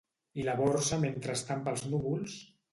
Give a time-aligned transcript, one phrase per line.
[0.43, 2.43] I la borsa mentrestant pels núvols...